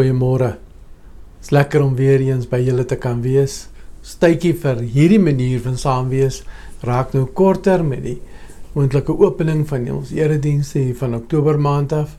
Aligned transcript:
Goeiemôre. 0.00 0.54
Dit 0.56 1.44
is 1.44 1.50
lekker 1.52 1.82
om 1.84 1.92
weer 1.92 2.22
eens 2.24 2.46
by 2.48 2.56
julle 2.64 2.86
te 2.88 2.96
kan 2.96 3.18
wees. 3.20 3.66
Stytjie 4.00 4.54
vir 4.62 4.78
hierdie 4.94 5.20
manier 5.20 5.60
van 5.60 5.74
saam 5.76 6.06
wees 6.08 6.38
raak 6.88 7.10
nou 7.12 7.26
korter 7.36 7.82
met 7.84 8.00
die 8.06 8.14
moontlike 8.72 9.12
opening 9.12 9.66
van 9.68 9.84
ons 9.92 10.14
eredienste 10.16 10.78
hier 10.80 10.96
van 10.96 11.18
Oktober 11.18 11.60
maand 11.60 11.92
af. 11.92 12.14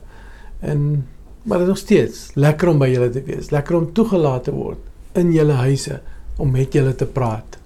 En 0.60 1.08
maar 1.42 1.58
dit 1.58 1.66
is 1.66 1.72
nog 1.72 1.80
steeds 1.80 2.20
lekker 2.38 2.70
om 2.70 2.78
by 2.78 2.86
julle 2.92 3.08
te 3.10 3.24
wees. 3.26 3.50
Lekker 3.50 3.80
om 3.80 3.88
toegelaat 3.96 4.46
te 4.46 4.54
word 4.54 5.18
in 5.18 5.32
julle 5.34 5.56
huise 5.64 5.98
om 6.38 6.54
met 6.54 6.78
julle 6.78 6.94
te 6.94 7.08
praat. 7.10 7.58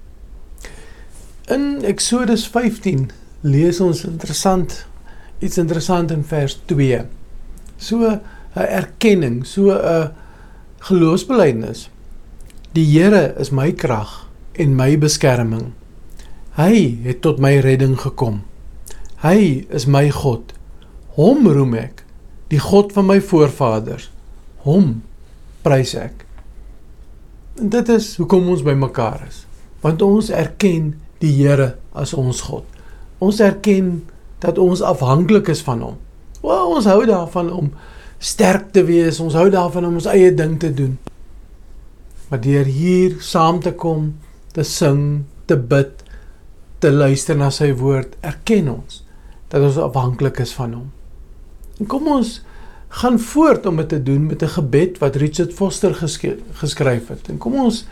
In 1.53 1.85
Eksodus 1.85 2.47
15 2.55 3.11
lees 3.45 3.83
ons 3.85 4.07
interessant 4.09 4.79
iets 5.45 5.61
interessant 5.61 6.09
in 6.11 6.25
vers 6.25 6.57
2. 6.73 7.05
So 7.77 8.17
'n 8.57 8.69
erkenning, 8.83 9.47
so 9.47 9.71
'n 9.71 10.13
geloofsbelijdenis. 10.79 11.91
Die 12.73 12.87
Here 12.99 13.35
is 13.39 13.51
my 13.51 13.73
krag 13.73 14.29
en 14.53 14.75
my 14.75 14.99
beskerming. 14.99 15.73
Hy 16.57 16.99
het 17.05 17.21
tot 17.21 17.39
my 17.39 17.59
redding 17.59 17.99
gekom. 18.01 18.43
Hy 19.21 19.67
is 19.69 19.87
my 19.87 20.11
God. 20.11 20.53
Hom 21.17 21.49
roem 21.49 21.75
ek, 21.75 22.05
die 22.49 22.61
God 22.61 22.93
van 22.93 23.07
my 23.07 23.21
voorvaders. 23.21 24.11
Hom 24.65 25.03
prys 25.63 25.95
ek. 25.95 26.25
En 27.57 27.69
dit 27.73 27.89
is 27.89 28.17
hoekom 28.17 28.49
ons 28.49 28.63
bymekaar 28.63 29.25
is. 29.29 29.47
Want 29.81 30.03
ons 30.03 30.31
erken 30.31 30.95
die 31.19 31.33
Here 31.33 31.77
as 31.93 32.15
ons 32.15 32.41
God. 32.41 32.65
Ons 33.19 33.41
erken 33.41 34.05
dat 34.45 34.59
ons 34.61 34.85
afhanklik 34.85 35.49
is 35.49 35.63
van 35.65 35.81
hom. 35.81 35.97
Wel, 36.43 36.67
ons 36.77 36.89
hou 36.89 37.01
daarvan 37.09 37.53
om 37.53 37.71
sterk 38.19 38.73
te 38.73 38.85
wees. 38.85 39.21
Ons 39.21 39.35
hou 39.35 39.49
daarvan 39.51 39.87
om 39.87 40.01
ons 40.01 40.09
eie 40.11 40.33
ding 40.35 40.59
te 40.61 40.73
doen. 40.75 40.97
Maar 42.29 42.41
deur 42.43 42.65
hier 42.65 43.17
saam 43.23 43.61
te 43.63 43.73
kom, 43.73 44.15
te 44.53 44.65
sing, 44.67 45.25
te 45.47 45.57
bid, 45.57 46.03
te 46.83 46.91
luister 46.91 47.37
na 47.39 47.51
sy 47.55 47.71
woord, 47.77 48.17
erken 48.27 48.69
ons 48.73 49.03
dat 49.53 49.63
ons 49.63 49.79
afhanklik 49.79 50.41
is 50.43 50.53
van 50.57 50.75
hom. 50.75 50.91
En 51.79 51.87
kom 51.87 52.09
ons 52.11 52.41
gaan 52.89 53.19
voort 53.21 53.67
om 53.67 53.77
dit 53.77 53.89
te 53.89 54.03
doen 54.03 54.27
met 54.27 54.43
'n 54.43 54.57
gebed 54.59 54.99
wat 54.99 55.17
Richard 55.17 55.53
Foster 55.53 55.95
geskryf 55.95 57.09
het. 57.09 57.29
En 57.29 57.39
kom 57.39 57.55
ons 57.55 57.87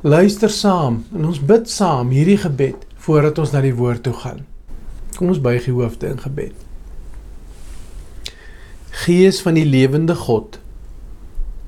luister 0.00 0.50
saam 0.50 1.04
en 1.14 1.24
ons 1.24 1.44
bid 1.44 1.70
saam 1.70 2.10
hierdie 2.10 2.36
gebed 2.36 2.86
voordat 2.96 3.38
ons 3.38 3.50
na 3.50 3.60
die 3.60 3.74
woord 3.74 4.02
toe 4.02 4.12
gaan. 4.12 4.46
Kom 5.16 5.28
ons 5.28 5.40
buig 5.40 5.64
die 5.64 5.72
hoofde 5.72 6.06
in 6.06 6.20
gebed. 6.20 6.71
Gees 8.92 9.40
van 9.42 9.56
die 9.56 9.64
lewende 9.64 10.14
God, 10.14 10.58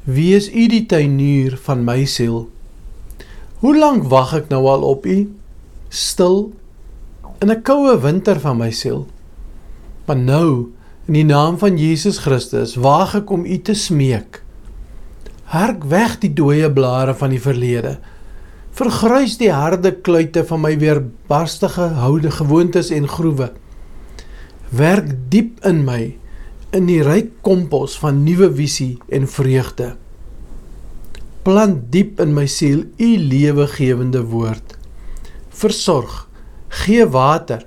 wees 0.04 0.50
U 0.52 0.68
die 0.68 0.84
tuinier 0.86 1.56
van 1.64 1.84
my 1.84 2.04
siel. 2.04 2.44
Hoe 3.64 3.72
lank 3.78 4.04
wag 4.12 4.34
ek 4.36 4.52
nou 4.52 4.66
al 4.68 4.84
op 4.84 5.08
U, 5.08 5.18
stil 5.88 6.52
in 7.40 7.50
'n 7.50 7.62
koue 7.62 7.96
winter 8.00 8.40
van 8.40 8.58
my 8.60 8.70
siel? 8.70 9.06
Maar 10.04 10.20
nou 10.20 10.74
In 11.04 11.18
die 11.18 11.26
naam 11.28 11.58
van 11.60 11.76
Jesus 11.76 12.22
Christus 12.24 12.78
waag 12.80 13.10
ek 13.18 13.28
om 13.34 13.42
U 13.44 13.56
te 13.60 13.74
smeek. 13.76 14.38
Hark 15.52 15.82
weg 15.92 16.14
die 16.22 16.30
dooie 16.32 16.70
blare 16.72 17.12
van 17.20 17.34
die 17.34 17.40
verlede. 17.44 17.98
Vergrys 18.72 19.34
die 19.36 19.50
harde 19.52 19.92
kluite 19.92 20.46
van 20.48 20.62
my 20.62 20.72
weerbarstige 20.80 21.90
houde 22.00 22.32
gewoontes 22.32 22.88
en 22.88 23.04
groewe. 23.04 23.50
Werk 24.72 25.12
diep 25.28 25.60
in 25.68 25.84
my 25.84 26.14
in 26.74 26.88
die 26.90 27.00
ryk 27.06 27.30
kompos 27.46 27.96
van 28.02 28.22
nuwe 28.26 28.50
visie 28.54 28.98
en 29.14 29.28
vreugde. 29.30 29.94
Plant 31.44 31.90
diep 31.92 32.20
in 32.24 32.32
my 32.34 32.46
siel 32.50 32.86
U 32.98 33.10
lewegewende 33.30 34.24
woord. 34.32 34.76
Versorg, 35.54 36.24
gee 36.84 37.04
water, 37.06 37.66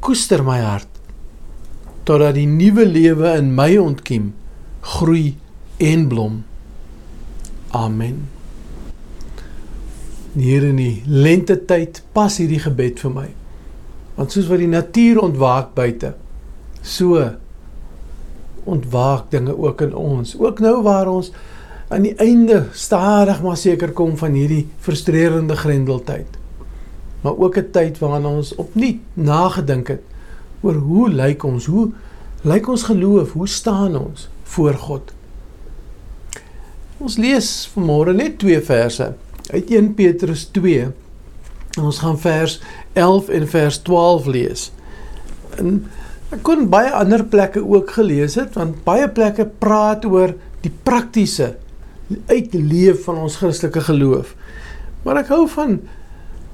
koester 0.00 0.42
my 0.42 0.58
hart 0.64 0.90
totdat 2.10 2.34
die 2.34 2.48
nuwe 2.48 2.86
lewe 2.88 3.36
in 3.38 3.52
my 3.54 3.76
ontkiem, 3.78 4.32
groei 4.96 5.36
en 5.78 6.06
blom. 6.10 6.40
Amen. 7.76 8.24
Hier 10.34 10.64
in 10.66 10.80
die 10.80 11.02
lente 11.06 11.58
tyd 11.70 12.00
pas 12.16 12.38
hierdie 12.40 12.58
gebed 12.62 13.02
vir 13.02 13.14
my. 13.14 13.28
Want 14.16 14.34
soos 14.34 14.48
wat 14.50 14.62
die 14.62 14.70
natuur 14.70 15.20
ontwaak 15.22 15.70
buite, 15.76 16.14
so 16.82 17.20
ontwaak 18.64 19.30
dinge 19.30 19.58
ook 19.58 19.80
in 19.80 19.94
ons. 19.94 20.36
Ook 20.38 20.60
nou 20.60 20.82
waar 20.82 21.08
ons 21.08 21.32
aan 21.88 22.02
die 22.02 22.14
einde 22.22 22.66
stadig 22.72 23.42
maar 23.42 23.56
seker 23.56 23.92
kom 23.92 24.16
van 24.16 24.32
hierdie 24.32 24.68
frustrerende 24.78 25.56
grendeltyd. 25.56 26.38
Maar 27.20 27.36
ook 27.36 27.56
'n 27.56 27.70
tyd 27.70 27.98
waarin 27.98 28.26
ons 28.26 28.54
opnuut 28.54 28.98
nagedink 29.14 29.88
het 29.88 30.02
oor 30.60 30.74
hoe 30.74 31.08
lyk 31.10 31.42
ons? 31.42 31.66
Hoe 31.66 31.90
lyk 32.42 32.68
ons 32.68 32.82
geloof? 32.82 33.32
Hoe 33.32 33.48
staan 33.48 33.96
ons 33.96 34.28
voor 34.42 34.74
God? 34.74 35.12
Ons 36.98 37.16
lees 37.16 37.70
vanmôre 37.74 38.12
net 38.12 38.38
twee 38.38 38.60
verse 38.60 39.14
uit 39.50 39.70
1 39.70 39.94
Petrus 39.94 40.44
2. 40.44 40.82
En 41.76 41.82
ons 41.82 41.98
gaan 41.98 42.18
vers 42.18 42.60
11 42.92 43.28
en 43.28 43.48
vers 43.48 43.78
12 43.78 44.26
lees. 44.26 44.72
En 45.56 45.86
ek 46.30 46.42
kon 46.46 46.68
baie 46.70 46.92
ander 46.94 47.24
plekke 47.26 47.62
ook 47.62 47.90
gelees 47.96 48.36
het 48.38 48.54
want 48.58 48.82
baie 48.86 49.08
plekke 49.10 49.48
praat 49.62 50.04
oor 50.06 50.36
die 50.62 50.72
praktiese 50.86 51.56
uitleef 52.30 53.04
van 53.06 53.22
ons 53.24 53.38
Christelike 53.40 53.82
geloof. 53.86 54.34
Maar 55.04 55.22
ek 55.22 55.32
hou 55.34 55.44
van 55.50 55.78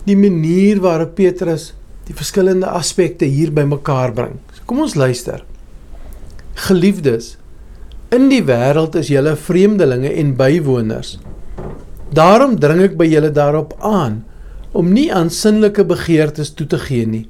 die 0.07 0.17
manier 0.19 0.81
waarop 0.85 1.17
Petrus 1.19 1.73
die 2.07 2.15
verskillende 2.15 2.71
aspekte 2.71 3.27
hier 3.27 3.51
bymekaar 3.53 4.13
bring. 4.15 4.37
So 4.55 4.67
kom 4.69 4.85
ons 4.85 4.95
luister. 4.95 5.43
Geliefdes, 6.67 7.35
in 8.15 8.29
die 8.31 8.45
wêreld 8.47 8.95
is 9.01 9.11
julle 9.11 9.35
vreemdelinge 9.37 10.13
en 10.15 10.37
bywoners. 10.39 11.17
Daarom 12.15 12.55
dring 12.63 12.85
ek 12.85 12.95
by 12.97 13.09
julle 13.11 13.33
daarop 13.35 13.75
aan 13.85 14.23
om 14.77 14.93
nie 14.93 15.09
aan 15.13 15.33
sinnelike 15.33 15.85
begeertes 15.89 16.53
toe 16.55 16.69
te 16.71 16.79
gee 16.79 17.09
nie. 17.09 17.27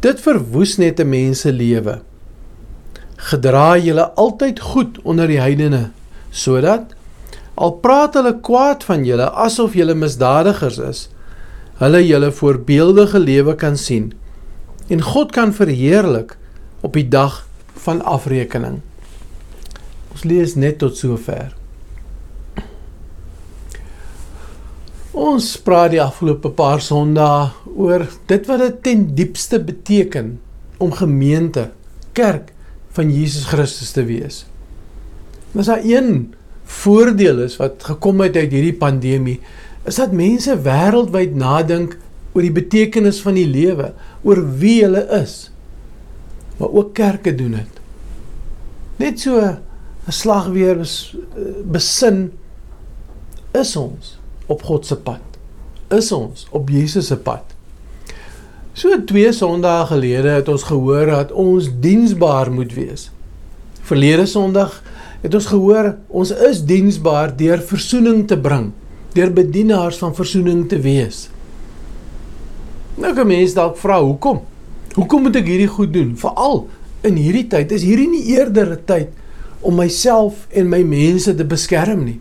Dit 0.00 0.20
verwoes 0.24 0.76
net 0.76 1.00
'n 1.00 1.08
mens 1.08 1.40
se 1.40 1.52
lewe. 1.52 2.00
Gedra 3.16 3.76
julle 3.76 4.10
altyd 4.14 4.60
goed 4.60 4.98
onder 5.02 5.26
die 5.26 5.40
heidene 5.40 5.90
sodat 6.30 6.94
al 7.54 7.72
praat 7.72 8.14
hulle 8.14 8.40
kwaad 8.40 8.84
van 8.84 9.04
julle 9.04 9.30
asof 9.30 9.74
julle 9.74 9.94
misdadigers 9.94 10.78
is, 10.78 11.08
hulle 11.74 12.06
julle 12.06 12.32
voorbeeldige 12.32 13.18
lewe 13.18 13.54
kan 13.54 13.76
sien 13.76 14.12
en 14.88 15.02
God 15.02 15.32
kan 15.32 15.52
verheerlik 15.52 16.36
op 16.80 16.92
die 16.92 17.08
dag 17.08 17.46
van 17.74 18.02
afrekening. 18.02 18.80
Ons 20.10 20.24
lees 20.24 20.54
net 20.54 20.78
tot 20.78 20.96
sover. 20.96 21.59
Ons 25.10 25.56
praat 25.58 25.90
die 25.90 25.98
afgelope 25.98 26.52
paar 26.54 26.78
Sondae 26.78 27.48
oor 27.74 28.04
dit 28.30 28.44
wat 28.46 28.60
dit 28.62 28.76
ten 28.84 29.00
diepste 29.18 29.58
beteken 29.58 30.36
om 30.78 30.92
gemeente, 30.94 31.72
kerk 32.14 32.52
van 32.94 33.10
Jesus 33.10 33.48
Christus 33.50 33.90
te 33.90 34.04
wees. 34.06 34.44
Dis 35.50 35.66
daar 35.66 35.82
een 35.82 36.30
voordeel 36.62 37.42
is 37.42 37.56
wat 37.58 37.82
gekom 37.82 38.22
het 38.22 38.38
uit 38.38 38.54
hierdie 38.54 38.76
pandemie 38.78 39.40
is 39.88 39.98
dat 39.98 40.14
mense 40.14 40.54
wêreldwyd 40.62 41.34
nadink 41.34 41.98
oor 42.30 42.46
die 42.46 42.54
betekenis 42.54 43.18
van 43.24 43.34
die 43.34 43.48
lewe, 43.50 43.90
oor 44.22 44.44
wie 44.62 44.84
hulle 44.84 45.02
is. 45.18 45.50
Maar 46.60 46.70
ook 46.70 46.94
kerke 46.94 47.34
doen 47.34 47.58
dit. 47.58 47.82
Net 49.02 49.18
so 49.18 49.42
'n 49.42 49.58
slag 50.12 50.52
weer 50.54 50.78
besin 51.66 52.30
is 53.50 53.74
ons 53.76 54.19
op 54.50 54.66
God 54.66 54.86
se 54.86 54.98
pad. 54.98 55.22
Is 55.94 56.10
ons 56.14 56.46
op 56.50 56.70
Jesus 56.70 57.10
se 57.10 57.18
pad. 57.18 57.46
So 58.74 58.94
twee 59.06 59.32
Sondae 59.34 59.86
gelede 59.90 60.36
het 60.38 60.48
ons 60.48 60.66
gehoor 60.68 61.10
dat 61.10 61.32
ons 61.32 61.68
diensbaar 61.82 62.52
moet 62.54 62.74
wees. 62.74 63.08
Verlede 63.86 64.26
Sondag 64.30 64.78
het 65.20 65.34
ons 65.34 65.48
gehoor 65.50 65.94
ons 66.08 66.30
is 66.50 66.62
diensbaar 66.66 67.34
deur 67.36 67.62
verzoening 67.72 68.26
te 68.28 68.38
bring 68.38 68.70
deur 69.14 69.32
bedienaars 69.34 69.98
van 69.98 70.14
verzoening 70.14 70.68
te 70.70 70.78
wees. 70.78 71.24
Nou 73.00 73.10
kan 73.16 73.26
mense 73.26 73.56
dalk 73.56 73.78
vra 73.80 73.98
hoekom? 74.02 74.44
Hoekom 74.94 75.26
moet 75.26 75.38
ek 75.40 75.48
hierdie 75.50 75.70
goed 75.70 75.90
doen? 75.94 76.12
Veral 76.18 76.62
in 77.06 77.18
hierdie 77.18 77.46
tyd 77.50 77.72
is 77.74 77.86
hierdie 77.86 78.08
nie 78.10 78.36
eerder 78.36 78.76
'n 78.76 78.84
tyd 78.86 79.10
om 79.60 79.74
myself 79.76 80.46
en 80.50 80.68
my 80.68 80.82
mense 80.82 81.34
te 81.34 81.44
beskerm 81.44 82.04
nie. 82.04 82.20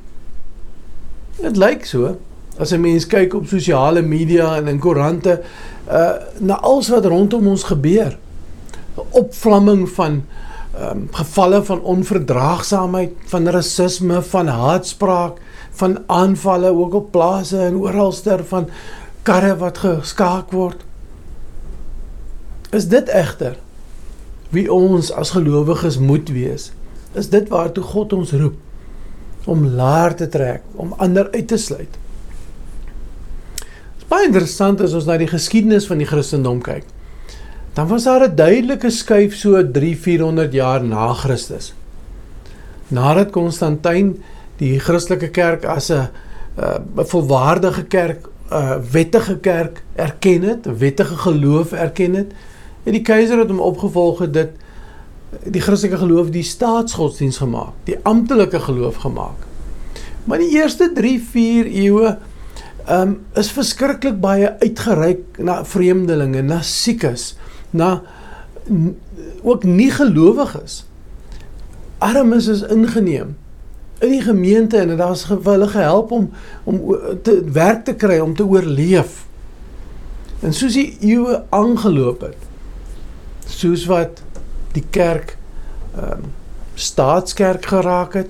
Dit 1.40 1.58
lyk 1.58 1.86
so 1.88 2.18
as 2.60 2.74
'n 2.76 2.82
mens 2.82 3.08
kyk 3.08 3.34
op 3.34 3.48
sosiale 3.48 4.02
media 4.02 4.56
en 4.56 4.68
in 4.68 4.80
koerante 4.80 5.42
uh 5.88 6.12
na 6.40 6.60
alles 6.60 6.90
wat 6.90 7.06
rondom 7.06 7.48
ons 7.48 7.64
gebeur. 7.64 8.18
'n 8.98 9.08
Opvlamming 9.10 9.90
van 9.90 10.24
um, 10.80 11.08
gevalle 11.12 11.64
van 11.64 11.82
onverdraagsaamheid, 11.82 13.12
van 13.26 13.48
rasisme, 13.48 14.22
van 14.22 14.48
haatspraak, 14.48 15.38
van 15.72 16.04
aanvalle 16.08 16.74
ook 16.74 16.94
op 16.94 17.12
plase 17.12 17.58
en 17.58 17.76
oralster 17.76 18.46
van 18.46 18.70
karre 19.24 19.58
wat 19.58 19.78
geskaak 19.78 20.52
word. 20.52 20.84
Is 22.70 22.88
dit 22.88 23.08
egter 23.08 23.58
wie 24.50 24.74
ons 24.74 25.12
as 25.12 25.30
gelowiges 25.30 25.98
moet 25.98 26.30
wees? 26.30 26.72
Is 27.14 27.30
dit 27.30 27.50
waartoe 27.50 27.84
God 27.84 28.14
ons 28.14 28.32
roep 28.32 28.56
om 29.46 29.66
laer 29.66 30.16
te 30.16 30.28
trek, 30.28 30.62
om 30.76 30.94
ander 30.98 31.30
uit 31.32 31.48
te 31.48 31.58
sluit? 31.58 31.98
Dit 33.60 34.04
is 34.04 34.08
baie 34.08 34.26
interessant 34.26 34.82
as 34.82 34.94
ons 34.94 35.06
na 35.06 35.18
die 35.18 35.28
geskiedenis 35.28 35.88
van 35.88 35.98
die 35.98 36.08
Christendom 36.08 36.62
kyk 36.62 36.86
dan 37.80 37.88
was 37.88 38.04
daar 38.04 38.28
'n 38.28 38.36
duidelike 38.36 38.90
skuif 38.90 39.36
so 39.36 39.64
3-400 39.64 40.52
jaar 40.52 40.84
na 40.84 41.14
Christus. 41.14 41.74
Nadat 42.88 43.30
Konstantin 43.30 44.24
die 44.58 44.80
Christelike 44.80 45.30
kerk 45.30 45.66
as 45.66 45.90
'n 45.90 46.08
'n 46.58 47.06
volwaardige 47.06 47.84
kerk, 47.84 48.28
'n 48.52 48.84
wettige 48.92 49.38
kerk 49.38 49.84
erken 49.96 50.42
het, 50.42 50.68
'n 50.68 50.78
wettige 50.78 51.16
geloof 51.16 51.72
erken 51.72 52.14
het, 52.14 52.32
het 52.84 52.94
die 52.94 53.02
keiser 53.02 53.38
het 53.38 53.50
hom 53.50 53.60
opgevolg 53.60 54.20
het 54.20 54.34
dit 54.34 54.50
die 55.30 55.62
Christelike 55.62 56.00
geloof 56.02 56.32
die 56.34 56.44
staatsgodsdiens 56.44 57.38
gemaak, 57.38 57.76
die 57.86 57.98
amptelike 58.08 58.60
geloof 58.60 59.02
gemaak. 59.06 59.46
Maar 60.26 60.42
die 60.42 60.52
eerste 60.58 60.90
3-4 60.96 61.70
eeue 61.70 62.16
um, 62.90 63.20
is 63.38 63.52
verskriklik 63.54 64.20
baie 64.22 64.52
uitgereik 64.62 65.38
na 65.38 65.62
vreemdelinge, 65.66 66.42
na 66.46 66.62
siekes, 66.66 67.34
na 67.70 68.00
ook 69.42 69.64
nie 69.64 69.92
gelowiges. 69.94 70.84
Armes 72.00 72.48
is 72.48 72.66
ingeneem 72.70 73.36
in 74.00 74.14
die 74.14 74.22
gemeente 74.24 74.78
en 74.78 74.96
daar's 74.98 75.26
hulle 75.28 75.68
gehelp 75.68 76.12
om 76.12 76.30
om 76.64 76.78
te 77.24 77.42
werk 77.52 77.84
te 77.86 77.96
kry 78.00 78.20
om 78.24 78.36
te 78.36 78.46
oorleef. 78.48 79.26
En 80.40 80.54
soos 80.56 80.78
die 80.78 80.94
eeue 81.04 81.42
aangeloop 81.52 82.22
het, 82.30 82.46
soos 83.50 83.84
wat 83.90 84.22
die 84.72 84.86
kerk 84.90 85.38
ehm 85.96 86.12
um, 86.12 86.38
staatskerk 86.80 87.66
geraak 87.66 88.14
het, 88.14 88.30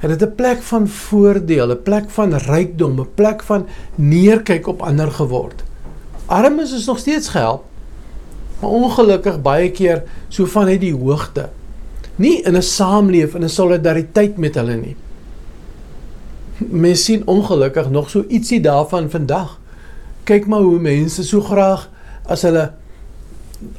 het 0.00 0.18
dit 0.18 0.22
'n 0.28 0.34
plek 0.34 0.62
van 0.62 0.88
voordeel, 0.88 1.70
'n 1.70 1.82
plek 1.82 2.10
van 2.10 2.34
rykdom, 2.34 3.00
'n 3.00 3.08
plek 3.14 3.42
van 3.42 3.66
neerkyk 3.94 4.66
op 4.66 4.82
ander 4.82 5.10
geword. 5.10 5.62
Armes 6.26 6.72
is 6.72 6.86
nog 6.86 6.98
steeds 6.98 7.28
gehelp, 7.28 7.64
maar 8.60 8.70
ongelukkig 8.70 9.42
baie 9.42 9.70
keer 9.70 10.02
so 10.28 10.46
van 10.46 10.66
uit 10.66 10.80
die 10.80 10.94
hoogte. 10.94 11.48
Nie 12.16 12.42
in 12.42 12.56
'n 12.56 12.62
saamleef 12.62 13.34
in 13.34 13.44
'n 13.44 13.48
solidariteit 13.48 14.36
met 14.36 14.54
hulle 14.54 14.74
nie. 14.74 14.96
Mens 16.56 17.04
sien 17.04 17.26
ongelukkig 17.26 17.90
nog 17.90 18.10
so 18.10 18.24
ietsie 18.28 18.60
daarvan 18.60 19.10
vandag. 19.10 19.58
Kyk 20.24 20.46
maar 20.46 20.60
hoe 20.60 20.78
mense 20.78 21.24
so 21.24 21.40
graag 21.40 21.90
as 22.26 22.42
hulle 22.42 22.72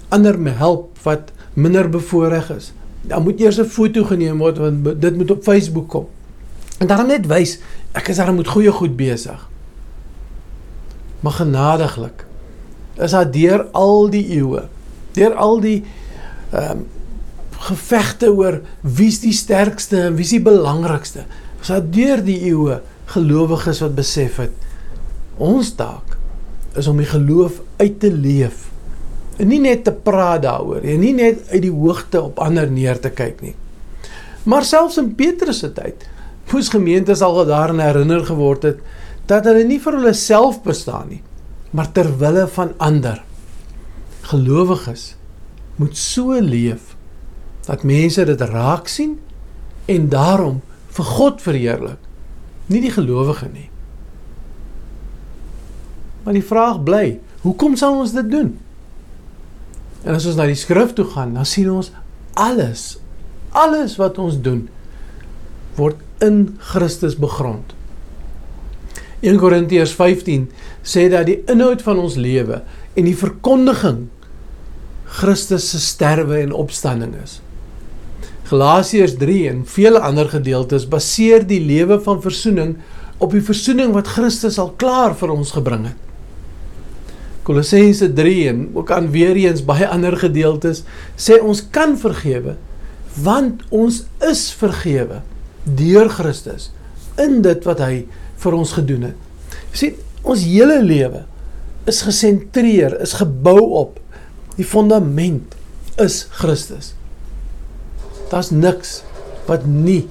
ander 0.10 0.40
me 0.40 0.50
help 0.50 0.98
wat 1.04 1.32
minder 1.54 1.90
bevoorreg 1.90 2.50
is. 2.50 2.74
Dan 3.02 3.24
moet 3.24 3.40
eers 3.40 3.60
'n 3.60 3.66
foto 3.66 4.04
geneem 4.04 4.38
word 4.38 4.58
want 4.58 5.02
dit 5.02 5.16
moet 5.16 5.32
op 5.32 5.44
Facebook 5.44 5.90
kom. 5.90 6.08
En 6.78 6.88
dan 6.88 7.08
net 7.08 7.28
wys 7.28 7.60
ek 7.92 8.08
is 8.08 8.18
daar 8.18 8.34
met 8.34 8.48
goeie 8.48 8.72
goed 8.72 8.96
besig. 8.96 9.50
Maar 11.20 11.32
genadiglik 11.32 12.26
is 12.96 13.12
daar 13.12 13.32
deur 13.32 13.64
al 13.72 14.10
die 14.10 14.28
eeue 14.38 14.68
deur 15.14 15.34
al 15.34 15.60
die 15.60 15.84
ehm 16.52 16.72
um, 16.72 16.86
gevegte 17.64 18.28
oor 18.34 18.58
wie's 18.82 19.22
die 19.24 19.32
sterkste 19.32 20.02
en 20.10 20.16
wie's 20.16 20.34
die 20.36 20.42
belangrikste. 20.44 21.24
Ons 21.60 21.70
het 21.72 21.94
deur 21.94 22.20
die 22.24 22.42
eeue 22.50 22.82
gelowiges 23.14 23.80
wat 23.80 23.96
besef 23.96 24.42
het 24.42 24.52
ons 25.38 25.72
taak 25.80 26.18
is 26.76 26.90
om 26.92 27.00
die 27.00 27.08
geloof 27.08 27.62
uit 27.78 28.00
te 28.00 28.12
leef. 28.12 28.73
En 29.38 29.50
nie 29.50 29.62
net 29.64 29.84
te 29.88 29.94
praat 29.94 30.44
daaroor 30.46 30.86
en 30.86 31.00
nie 31.02 31.14
net 31.18 31.48
uit 31.50 31.64
die 31.66 31.74
hoogte 31.74 32.22
op 32.22 32.42
ander 32.44 32.70
neer 32.70 33.00
te 33.02 33.10
kyk 33.10 33.42
nie. 33.42 33.56
Maar 34.44 34.66
selfs 34.68 35.00
in 35.02 35.14
Petrus 35.18 35.64
se 35.64 35.72
tyd 35.74 36.08
moes 36.54 36.70
gemeentes 36.70 37.24
al 37.26 37.40
daaraan 37.50 37.80
herinner 37.82 38.26
geword 38.28 38.66
het 38.68 38.82
dat 39.26 39.48
hulle 39.50 39.64
nie 39.66 39.80
vir 39.82 39.96
hulle 39.98 40.14
self 40.14 40.60
bestaan 40.62 41.08
nie, 41.10 41.22
maar 41.72 41.90
ter 41.96 42.12
wille 42.20 42.44
van 42.54 42.76
ander 42.78 43.24
gelowiges 44.30 45.16
moet 45.82 45.98
so 45.98 46.38
leef 46.38 46.94
dat 47.66 47.86
mense 47.88 48.26
dit 48.28 48.42
raak 48.52 48.92
sien 48.92 49.16
en 49.90 50.10
daarom 50.12 50.62
vir 50.94 51.08
God 51.18 51.42
verheerlik, 51.42 52.00
nie 52.70 52.84
die 52.84 52.92
gelowige 52.94 53.48
nie. 53.50 53.70
Maar 56.24 56.38
die 56.38 56.46
vraag 56.46 56.84
bly, 56.86 57.06
hoekom 57.44 57.76
sal 57.80 57.98
ons 58.04 58.14
dit 58.16 58.30
doen? 58.32 58.54
En 60.04 60.16
as 60.16 60.26
ons 60.28 60.38
na 60.40 60.48
die 60.50 60.60
skrif 60.60 60.94
toe 60.98 61.06
gaan, 61.14 61.36
dan 61.38 61.48
sien 61.48 61.70
ons 61.72 61.92
alles, 62.40 62.98
alles 63.56 63.96
wat 64.02 64.20
ons 64.20 64.40
doen 64.44 64.66
word 65.78 66.00
in 66.24 66.56
Christus 66.74 67.16
begrond. 67.20 67.74
1 69.24 69.40
Korintiërs 69.40 69.94
15 69.96 70.50
sê 70.84 71.08
dat 71.12 71.30
die 71.30 71.40
inhoud 71.52 71.82
van 71.86 72.02
ons 72.04 72.18
lewe 72.20 72.60
en 73.00 73.08
die 73.08 73.16
verkondiging 73.16 74.08
Christus 75.14 75.70
se 75.72 75.80
sterwe 75.80 76.42
en 76.42 76.56
opstanding 76.58 77.14
is. 77.22 77.38
Galasiërs 78.50 79.16
3 79.22 79.38
en 79.54 79.62
vele 79.70 80.02
ander 80.04 80.28
gedeeltes 80.30 80.88
baseer 80.90 81.46
die 81.48 81.62
lewe 81.64 82.00
van 82.04 82.20
verzoening 82.22 82.76
op 83.24 83.32
die 83.32 83.44
verzoening 83.46 83.94
wat 83.96 84.12
Christus 84.18 84.60
al 84.60 84.74
klaar 84.82 85.16
vir 85.16 85.32
ons 85.32 85.54
gebring 85.56 85.88
het. 85.88 86.12
Kolossense 87.44 88.07
3 88.16 88.48
en 88.50 88.62
ook 88.74 88.92
aan 88.92 89.10
weer 89.12 89.36
eens 89.36 89.66
baie 89.66 89.88
ander 89.88 90.16
gedeeltes 90.18 90.84
sê 91.19 91.40
ons 91.42 91.63
kan 91.75 91.98
vergewe 92.00 92.56
want 93.24 93.66
ons 93.69 94.04
is 94.25 94.48
vergewe 94.57 95.22
deur 95.63 96.10
Christus 96.10 96.72
in 97.22 97.42
dit 97.45 97.68
wat 97.68 97.84
hy 97.84 98.06
vir 98.44 98.56
ons 98.57 98.74
gedoen 98.75 99.10
het. 99.10 99.19
Jy 99.74 99.80
sien, 99.80 100.00
ons 100.24 100.45
hele 100.48 100.80
lewe 100.84 101.24
is 101.90 102.01
gesentreer, 102.07 102.95
is 103.04 103.16
gebou 103.19 103.60
op 103.84 104.00
die 104.57 104.66
fundament 104.68 105.56
is 106.01 106.24
Christus. 106.39 106.94
Daar's 108.31 108.51
niks 108.54 109.01
wat 109.48 109.68
nie 109.68 110.08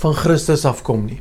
van 0.00 0.14
Christus 0.16 0.64
afkom 0.68 1.04
nie. 1.08 1.20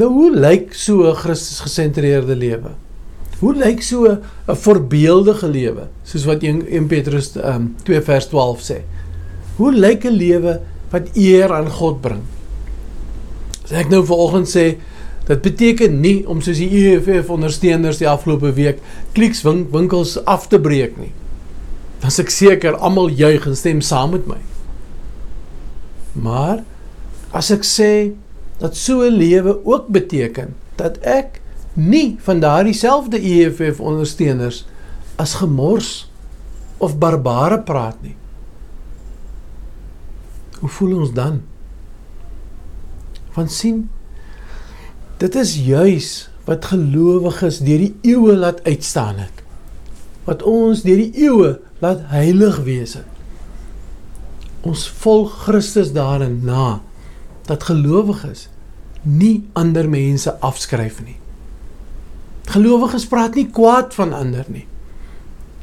Nou 0.00 0.08
hoe 0.08 0.30
lyk 0.32 0.72
so 0.74 1.04
'n 1.10 1.16
Christus 1.16 1.60
gesentreerde 1.60 2.36
lewe? 2.36 2.72
Hoe 3.42 3.54
lyk 3.58 3.82
so 3.82 4.06
'n 4.06 4.20
voorbeeldige 4.46 5.48
lewe 5.48 5.88
soos 6.04 6.24
wat 6.24 6.42
1, 6.42 6.66
1 6.66 6.86
Petrus 6.86 7.34
um, 7.36 7.74
2 7.82 8.00
vers 8.00 8.28
12 8.30 8.60
sê? 8.62 8.78
Hoe 9.56 9.72
lyk 9.72 10.06
'n 10.06 10.14
lewe 10.14 10.60
wat 10.90 11.10
eer 11.14 11.52
aan 11.52 11.70
God 11.70 12.00
bring? 12.00 12.22
As 13.64 13.72
ek 13.72 13.90
nou 13.90 14.04
vanoggend 14.06 14.48
sê 14.48 14.78
Dit 15.26 15.42
beteken 15.44 16.00
nie 16.02 16.24
om 16.26 16.40
soos 16.42 16.58
die 16.58 16.70
EFF 16.80 17.30
ondersteuners 17.30 18.00
die 18.00 18.08
afgelope 18.10 18.50
week 18.56 18.80
kliks 19.14 19.44
winkels 19.46 20.16
af 20.26 20.48
te 20.50 20.58
breek 20.60 20.96
nie. 20.98 21.12
Dan 22.02 22.10
is 22.10 22.18
ek 22.18 22.32
seker 22.34 22.78
almal 22.82 23.12
juig 23.14 23.46
en 23.46 23.56
stem 23.58 23.82
saam 23.86 24.16
met 24.16 24.26
my. 24.26 24.40
Maar 26.18 26.64
as 27.32 27.52
ek 27.54 27.62
sê 27.66 27.92
dat 28.58 28.76
so 28.76 29.06
'n 29.06 29.14
lewe 29.14 29.58
ook 29.64 29.88
beteken 29.88 30.54
dat 30.76 30.98
ek 31.06 31.40
nie 31.74 32.18
van 32.20 32.40
daardie 32.40 32.76
selfde 32.76 33.20
EFF 33.20 33.80
ondersteuners 33.80 34.64
as 35.16 35.38
gemors 35.40 36.10
of 36.82 36.98
barbare 36.98 37.60
praat 37.62 37.96
nie. 38.02 38.16
Hoe 40.60 40.70
voel 40.70 40.98
ons 40.98 41.12
dan? 41.16 41.40
Want 43.34 43.52
sien 43.52 43.86
Dit 45.22 45.36
is 45.38 45.52
juis 45.54 46.06
wat 46.48 46.64
gelowiges 46.72 47.60
deur 47.62 47.78
die 47.78 47.92
eeue 48.10 48.34
laat 48.34 48.58
uitstaan 48.66 49.20
het. 49.22 49.42
Wat 50.26 50.42
ons 50.42 50.82
deur 50.82 50.98
die 50.98 51.12
eeue 51.28 51.52
laat 51.78 52.08
heilig 52.10 52.58
wees 52.66 52.96
het. 52.98 53.06
Ons 54.66 54.88
volg 55.02 55.36
Christus 55.44 55.94
daarin 55.94 56.40
na 56.46 56.80
dat 57.46 57.68
gelowiges 57.70 58.48
nie 59.02 59.44
ander 59.58 59.86
mense 59.90 60.34
afskryf 60.42 60.98
nie. 61.06 61.21
Gelowiges 62.52 63.06
praat 63.08 63.36
nie 63.38 63.48
kwaad 63.54 63.94
van 63.96 64.12
ander 64.16 64.44
nie. 64.52 64.66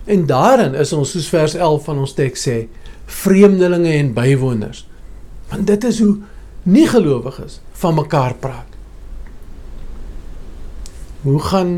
En 0.10 0.26
daarin 0.26 0.74
is 0.80 0.94
ons 0.96 1.12
soos 1.14 1.30
vers 1.30 1.54
11 1.54 1.84
van 1.86 2.02
ons 2.02 2.16
teks 2.18 2.48
sê, 2.48 2.58
vreemdelinge 3.10 3.92
en 4.00 4.14
bywoners. 4.16 4.86
Want 5.52 5.68
dit 5.70 5.86
is 5.90 6.00
hoe 6.02 6.16
nie 6.70 6.88
gelowiges 6.90 7.60
van 7.82 7.98
mekaar 7.98 8.36
praat. 8.42 8.78
Hoe 11.22 11.40
gaan 11.40 11.74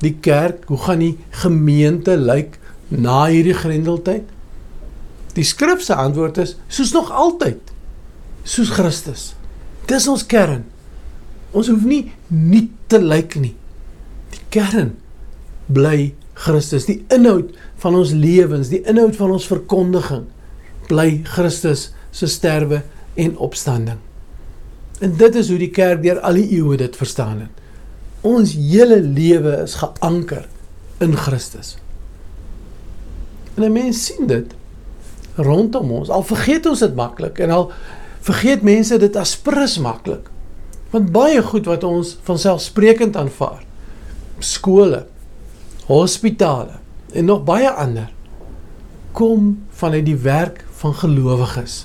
die 0.00 0.14
kerk, 0.24 0.64
hoe 0.70 0.78
gaan 0.78 1.04
die 1.04 1.16
gemeente 1.42 2.16
lyk 2.16 2.56
na 2.88 3.26
hierdie 3.28 3.56
grendeltyd? 3.56 4.24
Die 5.36 5.46
skrif 5.46 5.82
se 5.84 5.94
antwoord 5.94 6.40
is 6.42 6.56
soos 6.68 6.92
nog 6.96 7.12
altyd. 7.12 7.60
Soos 8.42 8.72
Christus. 8.74 9.30
Dis 9.90 10.08
ons 10.08 10.24
kern. 10.26 10.64
Ons 11.52 11.68
hoef 11.68 11.84
nie 11.84 12.04
nie 12.28 12.68
te 12.90 13.00
lyk 13.02 13.36
nie. 13.40 13.54
Kern 14.50 14.96
bly 15.70 16.12
Christus, 16.40 16.86
die 16.88 17.02
inhoud 17.12 17.52
van 17.82 17.96
ons 17.98 18.12
lewens, 18.16 18.70
die 18.72 18.82
inhoud 18.88 19.16
van 19.18 19.34
ons 19.36 19.48
verkondiging 19.50 20.26
bly 20.90 21.20
Christus 21.28 21.90
se 22.10 22.26
sterwe 22.30 22.82
en 23.20 23.36
opstanding. 23.38 24.00
En 25.00 25.12
dit 25.16 25.36
is 25.36 25.48
hoe 25.48 25.58
die 25.60 25.72
kerk 25.72 26.02
deur 26.04 26.20
al 26.26 26.40
die 26.40 26.48
eeue 26.58 26.78
dit 26.80 26.96
verstaan 26.96 27.44
het. 27.44 27.60
Ons 28.26 28.52
hele 28.58 29.00
lewe 29.00 29.62
is 29.62 29.78
geanker 29.80 30.48
in 31.00 31.14
Christus. 31.16 31.76
En 33.56 33.64
'n 33.64 33.72
mens 33.72 34.04
sien 34.04 34.26
dit 34.26 34.54
rondom 35.36 35.90
ons. 35.90 36.08
Al 36.08 36.22
vergeet 36.22 36.66
ons 36.66 36.78
dit 36.78 36.94
maklik 36.94 37.38
en 37.38 37.50
al 37.50 37.72
vergeet 38.20 38.62
mense 38.62 38.98
dit 38.98 39.16
as 39.16 39.36
prins 39.36 39.78
maklik. 39.78 40.28
Want 40.90 41.12
baie 41.12 41.42
goed 41.42 41.66
wat 41.66 41.84
ons 41.84 42.18
van 42.22 42.38
selfsprekend 42.38 43.16
aanvaar, 43.16 43.62
skole, 44.42 45.06
hospitale 45.86 46.78
en 47.12 47.24
nog 47.24 47.44
baie 47.44 47.70
ander 47.70 48.10
kom 49.12 49.66
vanuit 49.70 50.04
die 50.06 50.16
werk 50.16 50.64
van 50.80 50.94
gelowiges. 50.94 51.84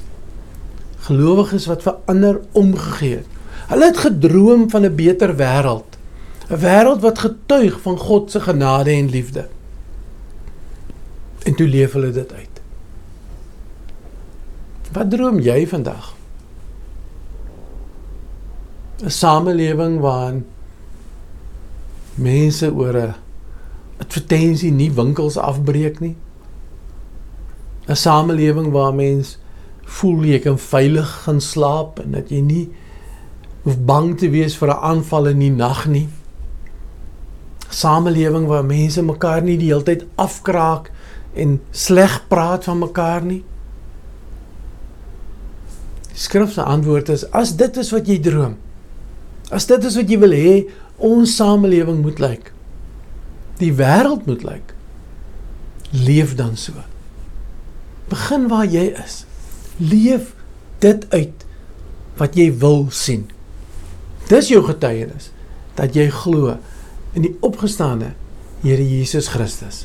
Gelowiges 1.07 1.65
wat 1.69 1.83
vir 1.85 1.97
ander 2.12 2.39
omgegee 2.51 3.21
het. 3.21 3.27
Hulle 3.69 3.89
het 3.89 3.97
gedroom 3.97 4.69
van 4.69 4.85
'n 4.85 4.95
beter 4.95 5.35
wêreld. 5.35 5.97
'n 6.50 6.59
Wêreld 6.62 7.01
wat 7.01 7.19
getuig 7.19 7.81
van 7.81 7.97
God 7.97 8.31
se 8.31 8.39
genade 8.39 8.91
en 8.91 9.09
liefde. 9.09 9.47
En 11.43 11.55
toe 11.55 11.67
leef 11.67 11.91
hulle 11.91 12.12
dit 12.12 12.33
uit. 12.33 12.62
Wat 14.91 15.09
droom 15.09 15.39
jy 15.39 15.67
vandag? 15.67 16.13
'n 19.03 19.09
Samelewing 19.09 20.00
waarin 20.00 20.45
mense 22.15 22.74
oor 22.74 22.95
'n 22.98 23.15
advertensie 24.00 24.72
nie 24.72 24.91
winkels 24.91 25.38
afbreek 25.38 26.00
nie. 26.00 26.15
'n 27.88 27.95
Samelewing 27.95 28.72
waar 28.72 28.93
mense 28.93 29.38
voel 29.86 30.24
jy 30.24 30.39
kan 30.39 30.57
veilig 30.60 31.10
gaan 31.24 31.41
slaap 31.41 32.00
en 32.00 32.12
dat 32.12 32.29
jy 32.29 32.41
nie 32.41 32.69
hoef 33.63 33.77
bang 33.86 34.17
te 34.17 34.29
wees 34.29 34.57
vir 34.57 34.69
'n 34.69 34.81
aanval 34.81 35.27
in 35.27 35.39
die 35.39 35.51
nag 35.51 35.88
nie. 35.88 36.07
Samelewing 37.69 38.48
waar 38.48 38.65
mense 38.65 39.01
mekaar 39.01 39.41
nie 39.41 39.57
die 39.57 39.69
hele 39.74 39.84
tyd 39.84 40.05
afkraak 40.15 40.91
en 41.34 41.62
sleg 41.72 42.27
praat 42.27 42.63
van 42.63 42.79
mekaar 42.79 43.22
nie. 43.22 43.43
Die 46.12 46.19
skrif 46.22 46.53
se 46.53 46.63
antwoord 46.63 47.10
is 47.10 47.31
as 47.31 47.55
dit 47.55 47.77
is 47.77 47.91
wat 47.91 48.07
jy 48.07 48.19
droom. 48.19 48.55
As 49.51 49.65
dit 49.65 49.84
is 49.84 49.95
wat 49.95 50.10
jy 50.10 50.19
wil 50.19 50.31
hê 50.31 50.65
ons 50.97 51.35
samelewing 51.35 52.01
moet 52.01 52.19
lyk. 52.19 52.51
Die 53.59 53.73
wêreld 53.73 54.25
moet 54.25 54.43
lyk. 54.43 54.73
Leef 55.91 56.35
dan 56.35 56.57
so. 56.57 56.73
Begin 58.11 58.47
waar 58.51 58.67
jy 58.67 58.91
is 59.03 59.23
leef 59.77 60.35
dit 60.79 61.05
uit 61.09 61.45
wat 62.19 62.35
jy 62.35 62.49
wil 62.59 62.85
sien. 62.95 63.25
Dis 64.29 64.49
jou 64.49 64.61
getuienis 64.65 65.31
dat 65.75 65.95
jy 65.97 66.07
glo 66.13 66.55
in 67.15 67.27
die 67.27 67.35
opgestane 67.45 68.13
Here 68.65 68.81
Jesus 68.81 69.27
Christus. 69.29 69.83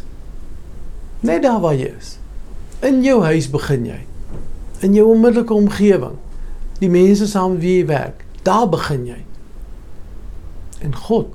Net 1.20 1.42
daar 1.44 1.58
waar 1.60 1.74
jy 1.76 1.90
is. 1.98 2.14
In 2.80 3.02
jou 3.04 3.18
huis 3.26 3.50
begin 3.52 3.82
jy. 3.84 3.98
In 4.80 4.94
jou 4.96 5.10
onmiddellike 5.12 5.52
omgewing. 5.52 6.14
Die 6.80 6.88
mense 6.88 7.26
saam 7.28 7.58
wie 7.60 7.82
jy 7.82 7.90
werk, 7.90 8.22
daar 8.46 8.70
begin 8.72 9.04
jy. 9.04 9.18
En 10.80 10.96
God 10.96 11.34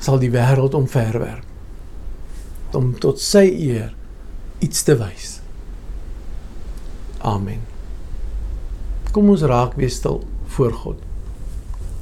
sal 0.00 0.20
die 0.22 0.30
wêreld 0.30 0.74
omverwerp 0.78 1.44
om 2.76 2.92
tot 3.00 3.20
sy 3.20 3.46
eer 3.48 3.94
iets 4.64 4.82
te 4.84 4.94
wys. 5.00 5.38
Amen. 7.24 7.62
Kom 9.14 9.30
ons 9.32 9.44
raak 9.48 9.78
weer 9.80 9.90
stil 9.90 10.20
voor 10.54 10.74
God. 10.84 10.98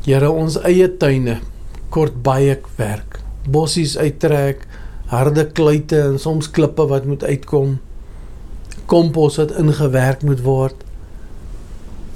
Here, 0.07 0.31
ons 0.31 0.59
eie 0.67 0.89
tuine 0.99 1.41
kort 1.95 2.19
baie 2.27 2.59
werk. 2.79 3.21
Bossies 3.47 3.97
uittrek, 3.99 4.67
harde 5.11 5.47
kluite 5.55 6.01
en 6.03 6.19
soms 6.19 6.51
klippe 6.51 6.87
wat 6.91 7.07
moet 7.07 7.25
uitkom. 7.25 7.79
Kompos 8.91 9.39
wat 9.41 9.55
ingewerk 9.59 10.23
moet 10.27 10.43
word. 10.47 10.86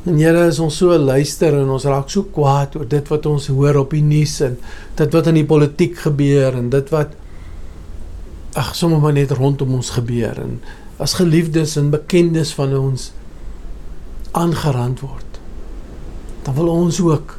En 0.08 0.16
Here, 0.16 0.46
as 0.48 0.58
ons 0.64 0.76
so 0.80 0.96
luister 0.96 1.52
en 1.58 1.68
ons 1.68 1.84
raak 1.84 2.08
so 2.08 2.24
kwaad 2.32 2.76
oor 2.78 2.86
dit 2.88 3.08
wat 3.12 3.26
ons 3.28 3.50
hoor 3.52 3.82
op 3.82 3.92
die 3.92 4.04
nuus 4.04 4.38
en 4.46 4.54
dit 4.96 5.16
wat 5.16 5.26
in 5.28 5.36
die 5.42 5.48
politiek 5.48 5.98
gebeur 6.06 6.56
en 6.56 6.70
dit 6.72 6.92
wat 6.94 7.12
ag 8.58 8.70
sommer 8.74 9.02
maar 9.02 9.12
net 9.12 9.34
rondom 9.36 9.74
ons 9.76 9.92
gebeur 9.98 10.40
en 10.40 10.56
as 11.00 11.18
geliefdes 11.18 11.76
en 11.80 11.92
bekendes 11.92 12.52
van 12.56 12.72
ons 12.76 13.10
aangerand 14.36 15.02
word. 15.04 15.38
Dan 16.46 16.56
wil 16.56 16.70
ons 16.72 17.00
ook 17.04 17.36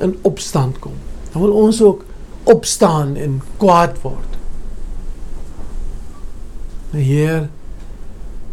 in 0.00 0.14
opstand 0.24 0.78
kom. 0.80 0.96
Dan 1.32 1.44
wil 1.44 1.52
ons 1.66 1.82
ook 1.84 2.04
opstaan 2.48 3.12
en 3.20 3.40
kwaad 3.60 4.00
word. 4.02 4.38
Maar 6.90 7.04
Heer, 7.04 7.48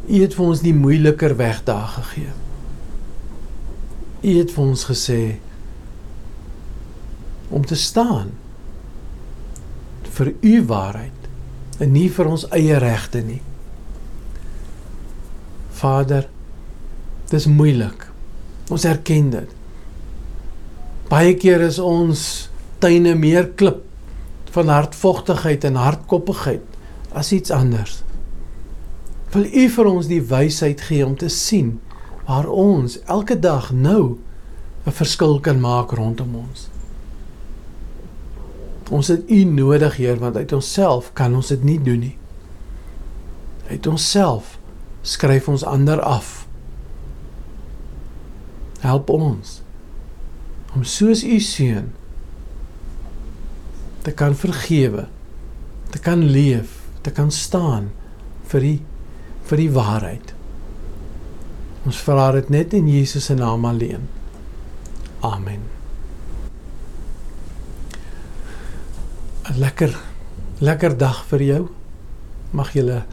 U 0.08 0.20
het 0.22 0.36
vir 0.38 0.46
ons 0.46 0.62
die 0.64 0.76
moeiliker 0.76 1.34
weg 1.36 1.64
daar 1.68 1.88
gegee. 1.98 2.32
U 4.28 4.34
het 4.36 4.52
vir 4.52 4.64
ons 4.64 4.84
gesê 4.90 5.22
om 7.48 7.64
te 7.66 7.78
staan 7.80 8.34
vir 10.18 10.34
U 10.42 10.56
waarheid 10.68 11.84
en 11.84 11.94
nie 11.94 12.10
vir 12.12 12.28
ons 12.28 12.44
eie 12.58 12.80
regte 12.82 13.22
nie. 13.24 13.40
Vader, 15.78 16.26
dis 17.30 17.46
moeilik. 17.46 18.08
Ons 18.74 18.88
erken 18.90 19.30
dit. 19.36 19.52
Baie 21.08 21.36
keer 21.40 21.62
is 21.64 21.78
ons 21.80 22.24
tuine 22.84 23.14
meer 23.16 23.52
klip 23.60 23.86
van 24.56 24.74
hartvogtigheid 24.74 25.68
en 25.70 25.78
hardkoppigheid 25.80 27.14
as 27.16 27.32
iets 27.32 27.54
anders. 27.54 28.02
Wil 29.36 29.46
U 29.46 29.68
vir 29.76 29.92
ons 29.92 30.10
die 30.10 30.24
wysheid 30.24 30.82
gee 30.90 31.06
om 31.06 31.14
te 31.20 31.30
sien 31.32 31.78
waar 32.28 32.48
ons 32.52 33.00
elke 33.08 33.40
dag 33.40 33.72
nou 33.72 34.18
'n 34.86 34.92
verskil 34.92 35.40
kan 35.40 35.60
maak 35.60 35.92
rondom 35.92 36.36
ons. 36.36 36.70
Ons 38.90 39.08
het 39.08 39.30
U 39.30 39.44
nodig, 39.44 39.96
Heer, 39.96 40.20
want 40.20 40.36
uit 40.36 40.52
onsself 40.52 41.14
kan 41.14 41.36
ons 41.36 41.48
dit 41.48 41.64
nie 41.64 41.82
doen 41.84 42.00
nie. 42.00 42.18
Uit 43.70 43.88
onsself 43.88 44.60
skryf 45.02 45.48
ons 45.48 45.64
ander 45.64 46.02
af. 46.02 46.48
Help 48.80 49.10
ons 49.10 49.62
om 50.76 50.84
soos 50.84 51.24
u 51.24 51.40
seun 51.40 51.92
te 54.04 54.12
kan 54.12 54.36
vergewe, 54.36 55.08
te 55.90 56.00
kan 56.00 56.22
leef, 56.24 56.84
te 57.02 57.12
kan 57.12 57.32
staan 57.32 57.90
vir 58.48 58.62
die 58.62 58.80
vir 59.48 59.58
die 59.58 59.72
waarheid. 59.72 60.37
Ons 61.88 62.02
vra 62.04 62.32
dit 62.36 62.50
net 62.52 62.74
in 62.76 62.88
Jesus 62.92 63.30
se 63.30 63.36
naam 63.38 63.66
alleen. 63.66 64.10
Amen. 65.24 65.62
'n 69.48 69.60
Lekker 69.60 69.96
lekker 70.60 70.98
dag 70.98 71.26
vir 71.30 71.42
jou. 71.42 71.68
Mag 72.52 72.74
jy 72.74 73.04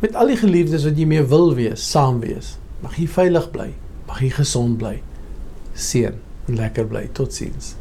met 0.00 0.14
al 0.14 0.26
die 0.26 0.38
geliefdes 0.38 0.84
wat 0.86 0.98
jy 0.98 1.06
mee 1.06 1.22
wil 1.22 1.54
wees, 1.54 1.90
saam 1.90 2.20
wees. 2.20 2.56
Mag 2.82 2.96
jy 2.98 3.06
veilig 3.06 3.50
bly, 3.50 3.74
mag 4.06 4.20
jy 4.22 4.30
gesond 4.30 4.78
bly. 4.78 5.02
Seën 5.74 6.14
en 6.48 6.56
lekker 6.56 6.86
bly. 6.86 7.08
Totsiens. 7.12 7.74